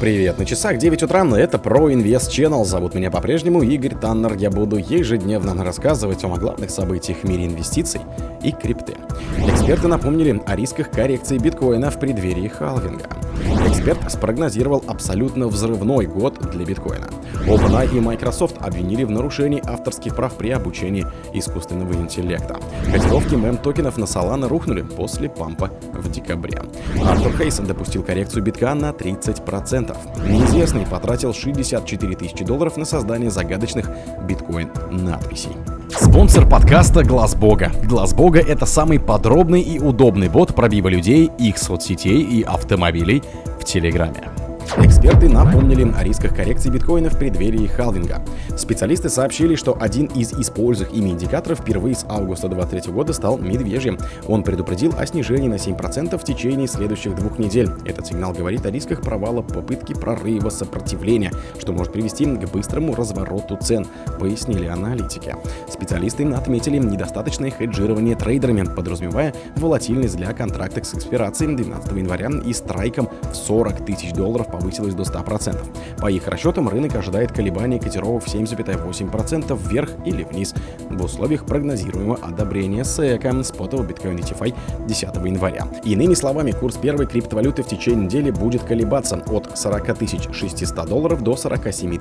Привет, 0.00 0.38
на 0.38 0.46
часах 0.46 0.78
9 0.78 1.02
утра, 1.02 1.24
но 1.24 1.36
это 1.36 1.58
про 1.58 1.90
Invest 1.90 2.30
Channel. 2.30 2.64
Зовут 2.64 2.94
меня 2.94 3.10
по-прежнему 3.10 3.62
Игорь 3.62 3.96
Таннер. 3.96 4.34
Я 4.34 4.48
буду 4.48 4.76
ежедневно 4.76 5.64
рассказывать 5.64 6.22
вам 6.22 6.34
о 6.34 6.36
главных 6.36 6.70
событиях 6.70 7.18
в 7.18 7.24
мире 7.24 7.46
инвестиций 7.46 8.00
и 8.40 8.52
крипты. 8.52 8.94
Эксперты 9.48 9.88
напомнили 9.88 10.40
о 10.46 10.54
рисках 10.54 10.92
коррекции 10.92 11.36
биткоина 11.38 11.90
в 11.90 11.98
преддверии 11.98 12.46
халвинга. 12.46 13.06
Эксперт 13.68 14.10
спрогнозировал 14.10 14.82
абсолютно 14.86 15.46
взрывной 15.46 16.06
год 16.06 16.38
для 16.50 16.64
биткоина. 16.64 17.08
OpenAI 17.46 17.96
и 17.96 18.00
Microsoft 18.00 18.56
обвинили 18.60 19.04
в 19.04 19.10
нарушении 19.10 19.62
авторских 19.62 20.16
прав 20.16 20.34
при 20.36 20.50
обучении 20.50 21.06
искусственного 21.34 21.92
интеллекта. 21.92 22.56
Котировки 22.90 23.34
мем-токенов 23.34 23.98
на 23.98 24.04
Solana 24.04 24.48
рухнули 24.48 24.80
после 24.82 25.28
пампа 25.28 25.70
в 25.92 26.10
декабре. 26.10 26.62
Артур 27.06 27.32
Хейсон 27.36 27.66
допустил 27.66 28.02
коррекцию 28.02 28.42
битка 28.42 28.74
на 28.74 28.90
30%. 28.90 29.96
Неизвестный 30.26 30.86
потратил 30.86 31.34
64 31.34 32.16
тысячи 32.16 32.44
долларов 32.44 32.78
на 32.78 32.86
создание 32.86 33.30
загадочных 33.30 33.90
биткоин-надписей. 34.26 35.52
Спонсор 35.90 36.48
подкаста 36.48 37.02
Глаз 37.02 37.34
Бога. 37.34 37.70
Глаз 37.84 38.14
Бога 38.14 38.40
это 38.40 38.66
самый 38.66 38.98
подробный 38.98 39.60
и 39.60 39.78
удобный 39.78 40.28
бот 40.28 40.54
пробива 40.54 40.88
людей, 40.88 41.30
их 41.38 41.58
соцсетей 41.58 42.22
и 42.22 42.42
автомобилей 42.42 43.22
Телеграме. 43.68 44.37
Эксперты 44.76 45.28
напомнили 45.28 45.90
о 45.96 46.04
рисках 46.04 46.36
коррекции 46.36 46.68
биткоина 46.68 47.08
в 47.08 47.18
преддверии 47.18 47.66
халвинга. 47.66 48.22
Специалисты 48.56 49.08
сообщили, 49.08 49.54
что 49.54 49.76
один 49.80 50.06
из 50.06 50.32
используемых 50.32 50.94
ими 50.94 51.10
индикаторов 51.10 51.60
впервые 51.60 51.94
с 51.94 52.04
августа 52.08 52.48
2023 52.48 52.92
года 52.92 53.12
стал 53.12 53.38
медвежьим. 53.38 53.98
Он 54.26 54.42
предупредил 54.42 54.94
о 54.98 55.06
снижении 55.06 55.48
на 55.48 55.54
7% 55.54 56.18
в 56.18 56.24
течение 56.24 56.68
следующих 56.68 57.14
двух 57.16 57.38
недель. 57.38 57.70
Этот 57.86 58.06
сигнал 58.06 58.32
говорит 58.32 58.66
о 58.66 58.70
рисках 58.70 59.00
провала 59.00 59.40
попытки 59.40 59.94
прорыва 59.94 60.50
сопротивления, 60.50 61.32
что 61.58 61.72
может 61.72 61.92
привести 61.92 62.26
к 62.26 62.48
быстрому 62.50 62.94
развороту 62.94 63.56
цен, 63.56 63.86
пояснили 64.20 64.66
аналитики. 64.66 65.34
Специалисты 65.68 66.24
отметили 66.30 66.76
недостаточное 66.78 67.50
хеджирование 67.50 68.16
трейдерами, 68.16 68.64
подразумевая 68.64 69.34
волатильность 69.56 70.16
для 70.16 70.32
контракта 70.32 70.84
с 70.84 70.94
экспирацией 70.94 71.56
12 71.56 71.92
января 71.92 72.28
и 72.44 72.52
страйком 72.52 73.08
в 73.32 73.34
40 73.34 73.86
тысяч 73.86 74.12
долларов 74.12 74.48
по 74.48 74.57
повысилась 74.58 74.94
до 74.94 75.02
100%. 75.02 75.98
По 76.00 76.10
их 76.10 76.26
расчетам, 76.26 76.68
рынок 76.68 76.94
ожидает 76.96 77.32
колебаний 77.32 77.78
котировок 77.78 78.24
в 78.24 78.34
7,8% 78.34 79.58
вверх 79.68 79.90
или 80.04 80.24
вниз 80.24 80.54
в 80.90 81.04
условиях 81.04 81.46
прогнозируемого 81.46 82.18
одобрения 82.22 82.82
SEC 82.82 83.44
спотового 83.44 83.86
биткоина 83.86 84.18
DeFi 84.18 84.54
10 84.86 85.14
января. 85.24 85.68
Иными 85.84 86.14
словами, 86.14 86.52
курс 86.52 86.76
первой 86.76 87.06
криптовалюты 87.06 87.62
в 87.62 87.68
течение 87.68 88.06
недели 88.06 88.30
будет 88.30 88.62
колебаться 88.62 89.16
от 89.16 89.58
40 89.58 89.88
600 90.32 90.88
долларов 90.88 91.22
до 91.22 91.36
47 91.36 91.98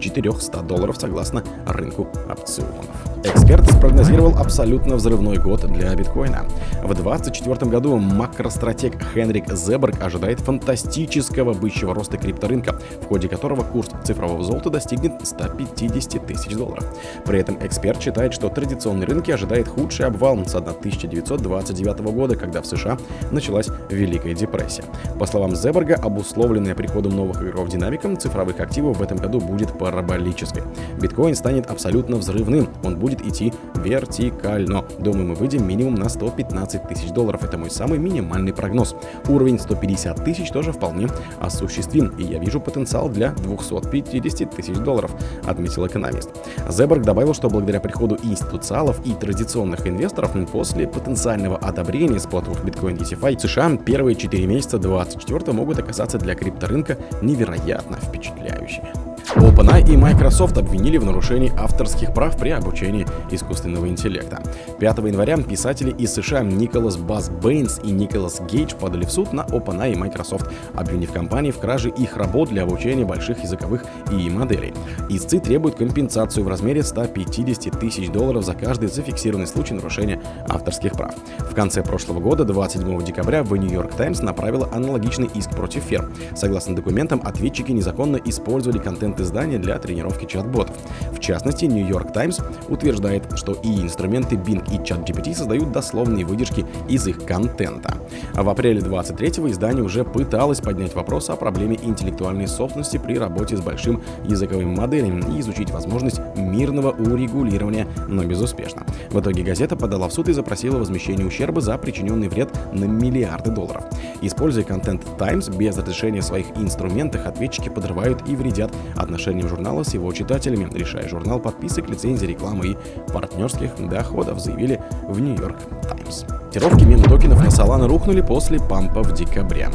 400 0.00 0.62
долларов 0.62 0.96
согласно 0.98 1.42
рынку 1.66 2.08
опционов. 2.28 3.15
Эксперт 3.26 3.68
спрогнозировал 3.68 4.38
абсолютно 4.38 4.94
взрывной 4.94 5.38
год 5.38 5.62
для 5.72 5.92
биткоина. 5.96 6.46
В 6.84 6.94
2024 6.94 7.68
году 7.68 7.96
макростратег 7.96 8.94
Хенрик 9.12 9.52
Зеберг 9.52 10.00
ожидает 10.00 10.38
фантастического 10.38 11.52
бычьего 11.52 11.92
роста 11.92 12.18
крипторынка, 12.18 12.78
в 13.02 13.06
ходе 13.06 13.28
которого 13.28 13.62
курс 13.62 13.88
цифрового 14.04 14.44
золота 14.44 14.70
достигнет 14.70 15.14
150 15.26 16.24
тысяч 16.24 16.54
долларов. 16.54 16.84
При 17.24 17.40
этом 17.40 17.58
эксперт 17.66 18.00
считает, 18.00 18.32
что 18.32 18.48
традиционные 18.48 19.06
рынки 19.06 19.32
ожидает 19.32 19.66
худший 19.66 20.06
обвал 20.06 20.36
с 20.46 20.54
1929 20.54 21.98
года, 22.14 22.36
когда 22.36 22.62
в 22.62 22.66
США 22.66 22.96
началась 23.32 23.68
Великая 23.90 24.34
депрессия. 24.34 24.84
По 25.18 25.26
словам 25.26 25.56
Зеберга, 25.56 25.96
обусловленная 25.96 26.76
приходом 26.76 27.16
новых 27.16 27.42
игроков 27.42 27.70
динамиком 27.70 28.16
цифровых 28.16 28.60
активов 28.60 28.98
в 28.98 29.02
этом 29.02 29.18
году 29.18 29.40
будет 29.40 29.76
параболической. 29.76 30.62
Биткоин 31.00 31.34
станет 31.34 31.66
абсолютно 31.66 32.16
взрывным, 32.16 32.68
он 32.84 32.96
будет 32.96 33.15
будет 33.16 33.26
идти 33.26 33.52
вертикально. 33.74 34.84
Думаю, 34.98 35.28
мы 35.28 35.34
выйдем 35.34 35.66
минимум 35.66 35.94
на 35.94 36.08
115 36.08 36.88
тысяч 36.88 37.10
долларов. 37.10 37.44
Это 37.44 37.58
мой 37.58 37.70
самый 37.70 37.98
минимальный 37.98 38.52
прогноз. 38.52 38.94
Уровень 39.28 39.58
150 39.58 40.24
тысяч 40.24 40.50
тоже 40.50 40.72
вполне 40.72 41.08
осуществим, 41.40 42.08
и 42.18 42.24
я 42.24 42.38
вижу 42.38 42.60
потенциал 42.60 43.08
для 43.08 43.32
250 43.32 44.50
тысяч 44.50 44.76
долларов, 44.76 45.12
отметил 45.44 45.86
экономист. 45.86 46.30
Зеберг 46.68 47.02
добавил, 47.02 47.34
что 47.34 47.48
благодаря 47.48 47.80
приходу 47.80 48.16
институциалов 48.22 49.00
и 49.04 49.12
традиционных 49.12 49.86
инвесторов 49.86 50.32
после 50.50 50.86
потенциального 50.86 51.56
одобрения 51.56 52.18
спотовых 52.18 52.64
биткоин 52.64 52.96
DeFi 52.96 53.38
США 53.38 53.76
первые 53.76 54.16
4 54.16 54.46
месяца 54.46 54.78
2024 54.78 55.52
могут 55.52 55.78
оказаться 55.78 56.18
для 56.18 56.34
крипторынка 56.34 56.98
невероятно 57.22 57.96
впечатляющими. 57.96 59.05
OpenAI 59.36 59.92
и 59.92 59.96
Microsoft 59.98 60.56
обвинили 60.56 60.96
в 60.96 61.04
нарушении 61.04 61.52
авторских 61.58 62.14
прав 62.14 62.36
при 62.38 62.50
обучении 62.50 63.06
искусственного 63.30 63.86
интеллекта. 63.86 64.42
5 64.78 64.98
января 64.98 65.36
писатели 65.36 65.90
из 65.90 66.14
США 66.14 66.40
Николас 66.42 66.96
Бас 66.96 67.28
Бэйнс 67.28 67.80
и 67.84 67.90
Николас 67.90 68.40
Гейдж 68.50 68.74
подали 68.74 69.04
в 69.04 69.10
суд 69.10 69.34
на 69.34 69.42
OpenAI 69.42 69.92
и 69.92 69.96
Microsoft, 69.96 70.50
обвинив 70.74 71.12
компании 71.12 71.50
в 71.50 71.58
краже 71.58 71.90
их 71.90 72.16
работ 72.16 72.48
для 72.48 72.62
обучения 72.62 73.04
больших 73.04 73.42
языковых 73.42 73.84
и 74.10 74.30
моделей. 74.30 74.72
Истцы 75.10 75.38
требуют 75.38 75.76
компенсацию 75.76 76.42
в 76.42 76.48
размере 76.48 76.82
150 76.82 77.78
тысяч 77.78 78.10
долларов 78.10 78.42
за 78.44 78.54
каждый 78.54 78.88
зафиксированный 78.88 79.46
случай 79.46 79.74
нарушения 79.74 80.20
авторских 80.48 80.92
прав. 80.92 81.14
В 81.38 81.54
конце 81.54 81.82
прошлого 81.82 82.20
года, 82.20 82.44
27 82.44 83.04
декабря, 83.04 83.42
в 83.42 83.54
New 83.54 83.70
York 83.70 83.94
Times 83.96 84.22
направила 84.22 84.68
аналогичный 84.72 85.28
иск 85.34 85.50
против 85.50 85.82
ферм. 85.82 86.12
Согласно 86.34 86.74
документам, 86.74 87.20
ответчики 87.22 87.72
незаконно 87.72 88.16
использовали 88.16 88.78
контент 88.78 89.20
издания 89.26 89.58
для 89.58 89.78
тренировки 89.78 90.24
чат-ботов. 90.24 90.76
В 91.12 91.20
частности, 91.20 91.66
New 91.66 91.86
York 91.86 92.12
Times 92.12 92.40
утверждает, 92.68 93.24
что 93.36 93.52
и 93.52 93.82
инструменты 93.82 94.36
Bing 94.36 94.64
и 94.72 94.78
ChatGPT 94.78 95.34
создают 95.34 95.72
дословные 95.72 96.24
выдержки 96.24 96.64
из 96.88 97.06
их 97.06 97.24
контента. 97.24 97.94
А 98.34 98.42
в 98.42 98.48
апреле 98.48 98.80
23-го 98.80 99.50
издание 99.50 99.82
уже 99.82 100.04
пыталось 100.04 100.60
поднять 100.60 100.94
вопрос 100.94 101.28
о 101.30 101.36
проблеме 101.36 101.78
интеллектуальной 101.82 102.48
собственности 102.48 102.98
при 102.98 103.18
работе 103.18 103.56
с 103.56 103.60
большим 103.60 104.02
языковым 104.24 104.74
моделем 104.74 105.20
и 105.20 105.40
изучить 105.40 105.70
возможность 105.70 106.20
мирного 106.36 106.90
урегулирования, 106.92 107.86
но 108.08 108.24
безуспешно. 108.24 108.86
В 109.10 109.20
итоге 109.20 109.42
газета 109.42 109.76
подала 109.76 110.08
в 110.08 110.12
суд 110.12 110.28
и 110.28 110.32
запросила 110.32 110.78
возмещение 110.78 111.26
ущерба 111.26 111.60
за 111.60 111.76
причиненный 111.78 112.28
вред 112.28 112.50
на 112.72 112.84
миллиарды 112.84 113.50
долларов. 113.50 113.84
Используя 114.22 114.64
контент 114.64 115.04
Times 115.18 115.48
без 115.48 115.76
разрешения 115.76 116.22
своих 116.22 116.46
инструментах, 116.56 117.26
ответчики 117.26 117.68
подрывают 117.68 118.28
и 118.28 118.36
вредят 118.36 118.72
отношениям 119.16 119.48
журнала 119.48 119.82
с 119.82 119.94
его 119.94 120.12
читателями, 120.12 120.68
решая 120.72 121.08
журнал 121.08 121.40
подписок, 121.40 121.88
лицензий, 121.88 122.28
рекламы 122.28 122.66
и 122.66 122.76
партнерских 123.12 123.70
доходов, 123.88 124.38
заявили 124.40 124.82
в 125.08 125.18
Нью-Йорк 125.18 125.56
Таймс. 125.88 126.24
Котировки 126.46 126.84
мем-токенов 126.84 127.42
на 127.42 127.48
Solana 127.48 127.86
рухнули 127.86 128.20
после 128.20 128.58
пампа 128.58 129.02
в 129.02 129.12
декабре. 129.14 129.70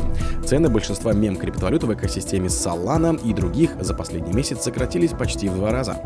Цены 0.46 0.70
большинства 0.70 1.14
мем-криптовалют 1.14 1.84
в 1.84 1.94
экосистеме 1.94 2.48
Solana 2.48 3.20
и 3.24 3.34
других 3.34 3.72
за 3.80 3.96
последний 3.96 4.34
месяц 4.34 4.62
сократились 4.62 5.12
почти 5.12 5.50
в 5.50 5.56
два 5.56 5.72
раза. 5.72 5.98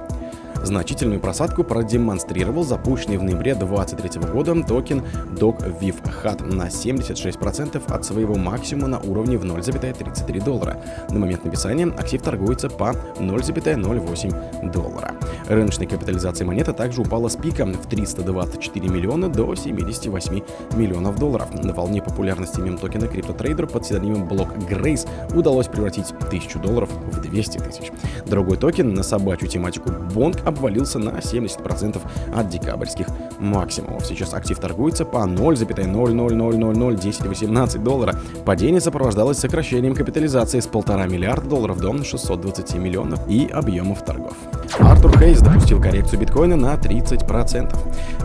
Значительную 0.66 1.20
просадку 1.20 1.64
продемонстрировал 1.64 2.64
запущенный 2.64 3.18
в 3.18 3.24
ноябре 3.24 3.54
2023 3.54 4.22
года 4.32 4.56
токен 4.64 5.04
DocVivHat 5.36 6.44
на 6.52 6.70
76% 6.70 7.94
от 7.94 8.04
своего 8.06 8.34
максимума 8.34 8.88
на 8.88 9.00
уровне 9.00 9.38
в 9.38 9.46
0,33 9.46 10.44
доллара. 10.44 10.82
На 11.12 11.20
момент 11.20 11.46
написания 11.46 11.86
актив 11.86 12.20
торгуется 12.20 12.70
по 12.70 12.96
0,08 13.20 14.72
доллара. 14.72 15.14
Рыночная 15.48 15.86
капитализация 15.86 16.48
монеты 16.48 16.74
также 16.74 17.02
упала 17.02 17.30
с 17.30 17.36
пика 17.36 17.68
в 17.68 17.88
324 17.88 18.90
миллиона 18.90 19.30
до 19.30 19.54
78 19.54 20.42
миллионов 20.76 21.20
долларов. 21.20 21.64
На 21.64 21.74
волне 21.74 22.02
популярности 22.02 22.60
мем-токена 22.60 23.06
CryptoTrader 23.06 23.68
под 23.68 23.84
псевдонимом 23.84 24.28
Block 24.28 24.58
Grace 24.68 25.08
удалось 25.36 25.68
превратить 25.68 26.10
1000 26.10 26.58
долларов 26.58 26.90
в 27.12 27.22
200 27.22 27.60
тысяч. 27.60 27.92
Другой 28.26 28.58
токен 28.58 28.96
на 28.96 29.04
собачью 29.04 29.48
тематику 29.48 29.90
Bond 29.90 30.44
обвалился 30.56 31.00
на 31.00 31.10
70% 31.10 32.02
от 32.34 32.50
декабрьских 32.50 33.08
максимумов. 33.40 34.06
Сейчас 34.06 34.34
актив 34.34 34.58
торгуется 34.58 35.04
по 35.06 35.18
0,000001018 35.18 37.84
доллара. 37.84 38.16
Падение 38.46 38.80
сопровождалось 38.82 39.38
сокращением 39.38 39.94
капитализации 39.94 40.60
с 40.60 40.68
1,5 40.68 41.10
миллиарда 41.10 41.50
долларов 41.50 41.80
до 41.80 42.04
620 42.04 42.76
миллионов 42.76 43.20
и 43.30 43.48
объемов 43.48 44.04
торгов. 44.04 44.34
Артур 44.80 45.16
Хейс 45.20 45.42
допустил 45.42 45.80
коррекцию 45.82 46.22
биткоина 46.22 46.56
на 46.56 46.76
30%. 46.76 47.76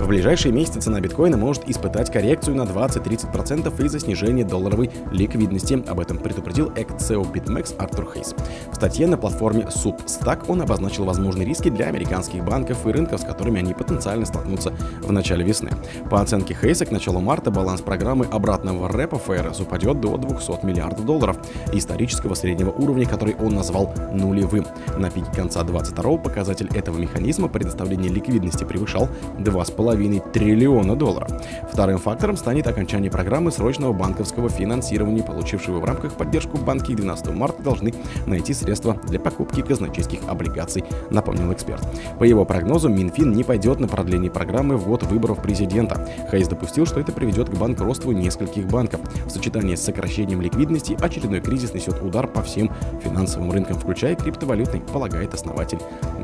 В 0.01 0.07
ближайшие 0.07 0.53
месяцы 0.53 0.81
цена 0.81 1.01
биткоина 1.01 1.37
может 1.37 1.69
испытать 1.69 2.13
коррекцию 2.13 2.57
на 2.57 2.63
20-30% 2.63 3.85
из-за 3.85 4.01
снижения 4.01 4.45
долларовой 4.45 4.91
ликвидности. 5.11 5.83
Об 5.89 6.01
этом 6.01 6.19
предупредил 6.19 6.71
экс-CEO 6.77 7.31
BitMEX 7.31 7.77
Артур 7.79 8.13
Хейс. 8.15 8.35
В 8.71 8.75
статье 8.75 9.07
на 9.07 9.17
платформе 9.17 9.65
Substack 9.65 10.45
он 10.49 10.61
обозначил 10.63 11.05
возможные 11.05 11.47
риски 11.47 11.71
для 11.71 11.87
американских 11.87 12.20
американских 12.21 12.45
банков 12.45 12.87
и 12.87 12.91
рынков, 12.91 13.21
с 13.21 13.25
которыми 13.25 13.61
они 13.61 13.73
потенциально 13.73 14.27
столкнутся 14.27 14.73
в 15.03 15.11
начале 15.11 15.45
весны. 15.45 15.71
По 16.11 16.21
оценке 16.21 16.55
Хейса, 16.55 16.85
к 16.85 16.91
началу 16.91 17.21
марта 17.21 17.51
баланс 17.51 17.81
программы 17.81 18.27
обратного 18.27 18.89
рэпа 18.89 19.19
ФРС 19.19 19.61
упадет 19.61 20.01
до 20.01 20.19
200 20.19 20.65
миллиардов 20.65 21.07
долларов, 21.07 21.39
исторического 21.73 22.35
среднего 22.35 22.71
уровня, 22.71 23.07
который 23.07 23.35
он 23.37 23.55
назвал 23.55 23.95
нулевым. 24.13 24.67
На 24.99 25.11
пике 25.11 25.31
конца 25.35 25.63
22 25.63 26.19
показатель 26.19 26.69
этого 26.75 26.99
механизма 26.99 27.49
предоставления 27.49 28.11
ликвидности 28.11 28.65
превышал 28.65 29.09
2,5 29.39 30.33
триллиона 30.33 30.97
долларов. 30.97 31.31
Вторым 31.73 31.99
фактором 31.99 32.37
станет 32.37 32.67
окончание 32.67 33.11
программы 33.11 33.51
срочного 33.51 33.93
банковского 33.93 34.51
финансирования, 34.51 35.23
получившего 35.23 35.79
в 35.79 35.85
рамках 35.85 36.13
поддержку 36.15 36.59
банки 36.59 36.95
12 36.95 37.29
марта 37.31 37.63
должны 37.63 37.95
найти 38.27 38.53
средства 38.53 38.95
для 39.09 39.19
покупки 39.19 39.63
казначейских 39.63 40.21
облигаций, 40.29 40.85
напомнил 41.11 41.53
эксперт. 41.53 41.83
По 42.19 42.25
его 42.25 42.45
прогнозу, 42.45 42.89
Минфин 42.89 43.33
не 43.33 43.45
пойдет 43.45 43.81
на 43.81 43.89
продление 43.89 44.31
программы 44.31 44.77
в 44.77 44.87
год 44.87 45.03
выборов 45.05 45.43
президента. 45.43 46.09
Хайс 46.31 46.49
допустил, 46.49 46.87
что 46.87 47.01
это 47.01 47.13
приведет 47.13 47.51
к 47.51 47.55
банкротству 47.55 48.13
нескольких 48.13 48.67
банков. 48.67 49.01
В 49.27 49.31
сочетании 49.31 49.75
с 49.75 49.83
сокращением 49.83 50.41
ликвидности 50.41 50.97
очередной 51.01 51.41
кризис 51.41 51.75
несет 51.75 52.03
удар 52.03 52.27
по 52.27 52.43
всем 52.43 52.71
финансовым 53.03 53.51
рынкам, 53.53 53.79
включая 53.79 54.15
криптовалютный, 54.15 54.81
полагает 54.81 55.35
основатель 55.35 55.79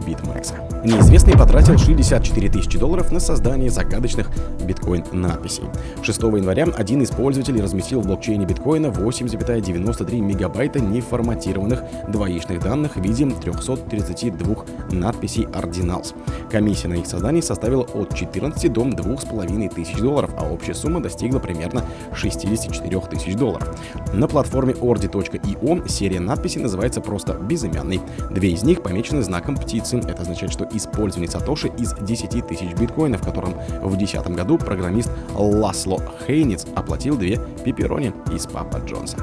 BitMEX. 0.07 0.85
Неизвестный 0.85 1.35
потратил 1.35 1.79
64 1.79 2.49
тысячи 2.49 2.79
долларов 2.79 3.13
на 3.13 3.21
создание 3.21 3.71
загадочных 3.71 4.31
биткоин-надписей. 4.65 5.65
6 6.03 6.23
января 6.23 6.67
один 6.77 7.03
из 7.03 7.11
пользователей 7.11 7.61
разместил 7.61 8.01
в 8.01 8.07
блокчейне 8.07 8.47
биткоина 8.47 8.87
8,93 8.87 10.21
мегабайта 10.21 10.81
неформатированных 10.81 11.83
двоичных 12.09 12.61
данных 12.61 12.97
в 12.97 13.01
виде 13.01 13.27
332 13.27 14.57
надписей 14.93 15.47
Ordinals. 15.67 16.15
Комиссия 16.51 16.89
на 16.89 16.95
их 16.95 17.07
создание 17.07 17.43
составила 17.43 17.83
от 17.83 18.15
14 18.15 18.73
до 18.73 18.83
2,5 18.83 19.75
тысяч 19.75 19.97
долларов, 19.97 20.31
а 20.37 20.51
общая 20.51 20.75
сумма 20.75 21.01
достигла 21.01 21.39
примерно 21.39 21.85
64 22.15 23.01
тысяч 23.11 23.35
долларов. 23.35 23.77
На 24.13 24.29
платформе 24.29 24.75
ordi.io 24.75 25.89
серия 25.89 26.21
надписей 26.21 26.63
называется 26.63 27.01
просто 27.01 27.35
безымянной. 27.35 28.01
Две 28.31 28.51
из 28.51 28.63
них 28.63 28.83
помечены 28.83 29.23
знаком 29.23 29.57
птицы. 29.57 29.99
Это 29.99 30.23
означает, 30.23 30.53
что 30.53 30.69
использование 30.73 31.31
Сатоши 31.31 31.69
из 31.79 31.95
10 31.95 32.47
тысяч 32.47 32.73
биткоинов, 32.75 33.23
которым 33.23 33.55
в 33.55 33.97
2010 33.97 34.29
году 34.29 34.59
программист 34.59 35.11
Ласло 35.35 36.01
Хейниц 36.27 36.67
оплатил 36.75 37.17
две 37.17 37.41
пепперони 37.65 38.13
из 38.33 38.47
Папа 38.47 38.79
Джонса. 38.79 39.17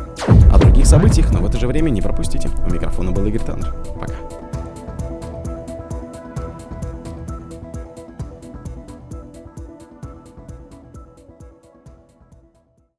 О 0.53 0.57
других 0.57 0.85
событиях, 0.85 1.31
но 1.31 1.39
в 1.39 1.45
это 1.45 1.57
же 1.57 1.67
время 1.67 1.89
не 1.89 2.01
пропустите. 2.01 2.49
У 2.67 2.73
микрофона 2.73 3.11
был 3.11 3.25
Игорь 3.25 3.41
Таннер. 3.41 3.73
Пока. 3.99 4.42